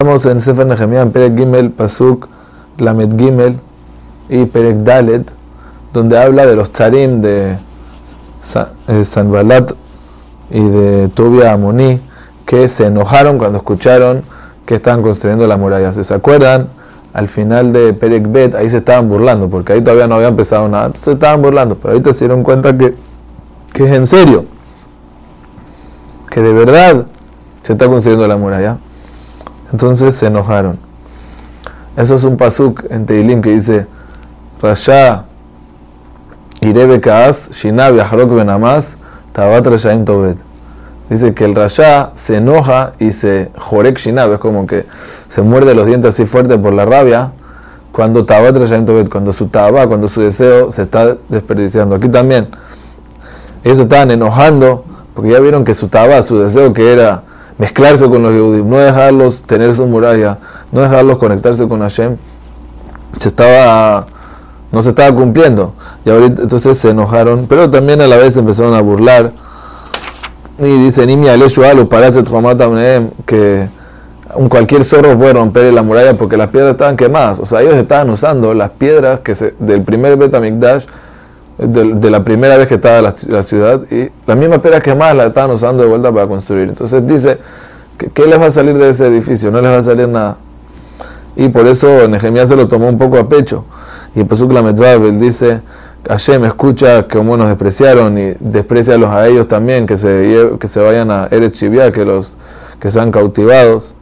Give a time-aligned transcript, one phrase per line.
[0.00, 2.28] Estamos en Sefer Nehemiah, en Perek Gimel, Pasuk,
[2.78, 3.58] Lamed Gimel
[4.28, 5.28] y Perek Dalet,
[5.92, 7.56] donde habla de los tzarim de
[8.86, 9.72] eh, Sanbalat
[10.52, 12.00] y de Tobia Amoni,
[12.46, 14.22] que se enojaron cuando escucharon
[14.64, 15.92] que estaban construyendo la muralla.
[15.92, 16.68] ¿Se acuerdan?
[17.12, 20.68] Al final de Perek Bet, ahí se estaban burlando, porque ahí todavía no había empezado
[20.68, 22.94] nada, se estaban burlando, pero ahorita se dieron cuenta que,
[23.72, 24.44] que es en serio,
[26.30, 27.04] que de verdad
[27.64, 28.78] se está construyendo la muralla.
[29.72, 30.78] Entonces se enojaron.
[31.96, 33.86] Eso es un pasuk en Teilim que dice:
[34.62, 35.24] Rasha
[36.60, 38.96] Irebe Kaas, Shinab Yahrok Benamas,
[39.32, 40.36] Tabat Rashaim Tobet.
[41.08, 44.84] Dice que el Rasha se enoja y se jorek Shinab, es como que
[45.28, 47.32] se muerde los dientes así fuerte por la rabia,
[47.92, 51.94] cuando Tabat Rashaim Tobet, cuando su taba, cuando su deseo se está desperdiciando.
[51.94, 52.48] Aquí también,
[53.64, 57.22] ellos estaban enojando porque ya vieron que su taba, su deseo que era
[57.58, 60.38] mezclarse con los judíos, no dejarlos tener su muralla,
[60.72, 62.16] no dejarlos conectarse con Hashem,
[63.18, 64.06] se estaba,
[64.70, 65.74] no se estaba cumpliendo.
[66.04, 69.32] Y ahorita entonces se enojaron, pero también a la vez empezaron a burlar.
[70.58, 71.28] Y dice, Nimi
[73.26, 73.68] que
[74.34, 77.40] un cualquier zorro puede romper la muralla porque las piedras estaban quemadas.
[77.40, 80.86] O sea, ellos estaban usando las piedras que se, del primer Betamikdash
[81.58, 85.26] de, la primera vez que estaba la, la ciudad y las mismas piedras quemadas las
[85.28, 86.68] estaban usando de vuelta para construir.
[86.68, 87.38] Entonces dice,
[87.96, 89.50] que, ¿qué les va a salir de ese edificio?
[89.50, 90.36] No les va a salir nada.
[91.34, 93.64] Y por eso Nehemías se lo tomó un poco a pecho.
[94.14, 95.60] Y Pasuk él dice,
[96.08, 101.10] Hashem escucha como nos despreciaron y desprecialos a ellos también, que se, que se vayan
[101.10, 102.20] a Eretz que
[102.80, 103.94] que sean cautivados.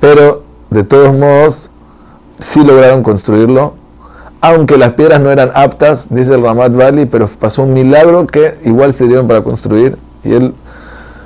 [0.00, 1.70] Pero de todos modos,
[2.38, 3.74] sí lograron construirlo
[4.46, 8.54] aunque las piedras no eran aptas, dice el Ramat Valley, pero pasó un milagro que
[8.64, 9.96] igual se dieron para construir.
[10.22, 10.52] Y él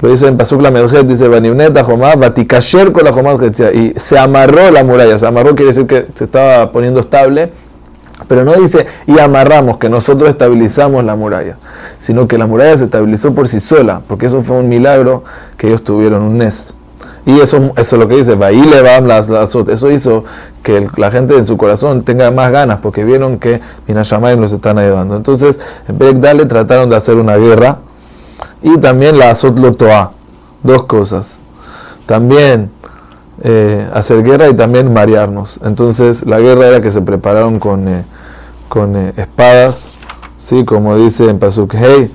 [0.00, 4.84] lo dice en Pasuk la dice Banibneta Jomá, Vatikasher con la y se amarró la
[4.84, 5.18] muralla.
[5.18, 7.50] Se amarró quiere decir que se estaba poniendo estable,
[8.28, 11.56] pero no dice y amarramos, que nosotros estabilizamos la muralla,
[11.98, 15.24] sino que la muralla se estabilizó por sí sola, porque eso fue un milagro
[15.56, 16.74] que ellos tuvieron, un nes.
[17.26, 18.36] Y eso, eso es lo que dice,
[19.68, 20.24] eso hizo
[20.62, 24.78] que la gente en su corazón tenga más ganas, porque vieron que Minashamayim los están
[24.78, 25.16] ayudando.
[25.16, 27.78] Entonces, en Dale trataron de hacer una guerra,
[28.62, 30.12] y también la Azot Lotoa,
[30.62, 31.40] dos cosas.
[32.06, 32.70] También
[33.42, 35.60] eh, hacer guerra y también marearnos.
[35.64, 38.04] Entonces, la guerra era que se prepararon con, eh,
[38.68, 39.90] con eh, espadas,
[40.40, 42.10] Sí, como dice en Pasuk, hey,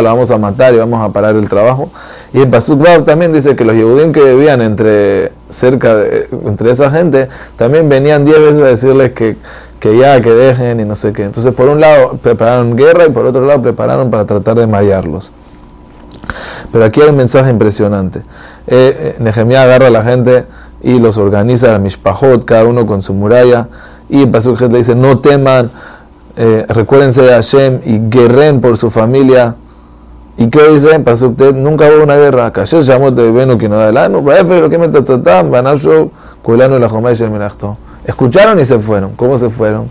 [0.00, 1.90] lo vamos a matar y vamos a parar el trabajo.
[2.32, 6.92] Y en Pasuk también dice que los Yehudim que vivían entre, cerca de, entre esa
[6.92, 9.36] gente, también venían diez veces a decirles que,
[9.80, 11.24] que ya, que dejen y no sé qué.
[11.24, 15.32] Entonces, por un lado prepararon guerra y por otro lado prepararon para tratar de marearlos.
[16.70, 18.22] Pero aquí hay un mensaje impresionante.
[18.68, 20.44] Eh, eh agarra a la gente
[20.82, 23.66] y los organiza a Mishpahot, cada uno con su muralla
[24.10, 25.70] y en Pasuk le dice, no teman,
[26.36, 29.54] eh, recuérdense de Hashem y guerren por su familia.
[30.36, 32.52] ¿Y qué dice en Pasuk Nunca hubo una guerra.
[32.52, 36.10] Kasher llamó de Beno que no da lo que me tratan, Banasho,
[36.42, 37.14] Kulano la Jomay
[38.04, 39.12] Escucharon y se fueron.
[39.16, 39.88] ¿Cómo se fueron?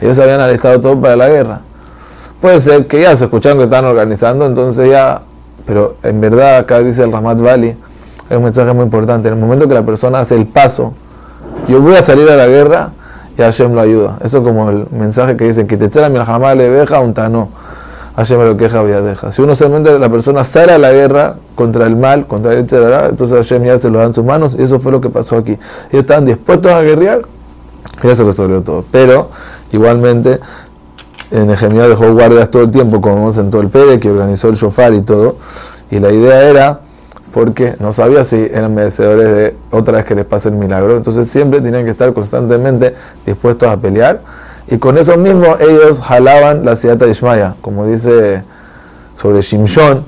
[0.00, 1.60] Ellos habían alistado todo para la guerra.
[2.40, 5.22] Puede ser que ya se escucharon que están organizando, entonces ya.
[5.64, 7.76] Pero en verdad, acá dice el Ramat Valley,
[8.28, 9.28] hay un mensaje muy importante.
[9.28, 10.92] En el momento que la persona hace el paso,
[11.68, 12.90] yo voy a salir a la guerra,
[13.36, 14.18] y Hashem lo ayuda.
[14.22, 17.48] Eso como el mensaje que dice que te echara mi le deja un tano.
[18.16, 19.32] Hashem lo queja deja.
[19.32, 23.36] Si uno solamente la persona sale la guerra contra el mal, contra el etc., entonces
[23.36, 25.52] Hashem ya se lo da en sus manos y eso fue lo que pasó aquí.
[25.90, 27.22] Ellos estaban dispuestos a guerrear
[28.02, 28.84] y ya se resolvió todo.
[28.92, 29.30] Pero
[29.72, 30.38] igualmente
[31.32, 34.48] en Nehemiah dejó guardias todo el tiempo, como vemos en todo el Pede, que organizó
[34.48, 35.36] el shofar y todo.
[35.90, 36.80] Y la idea era
[37.34, 40.96] porque no sabía si eran merecedores de otra vez que les pase el milagro.
[40.96, 42.94] Entonces siempre tenían que estar constantemente
[43.26, 44.20] dispuestos a pelear.
[44.68, 48.44] Y con eso mismo ellos jalaban la ciudad de Ishmaya, como dice
[49.16, 50.04] sobre Shimshon,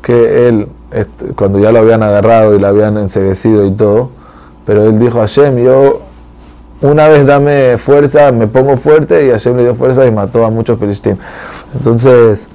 [0.00, 0.68] que él,
[1.36, 4.08] cuando ya lo habían agarrado y lo habían enseguecido y todo,
[4.64, 6.00] pero él dijo a Hashem, yo
[6.80, 10.50] una vez dame fuerza, me pongo fuerte, y Hashem le dio fuerza y mató a
[10.50, 11.18] muchos filistín.
[11.76, 12.48] Entonces,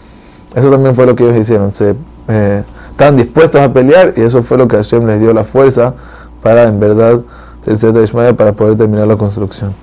[0.55, 1.71] eso también fue lo que ellos hicieron.
[1.71, 1.93] Se,
[2.27, 2.63] eh,
[2.99, 5.93] están dispuestos a pelear y eso fue lo que Hashem les dio la fuerza
[6.43, 7.21] para en verdad
[8.35, 9.73] para poder terminar la construcción.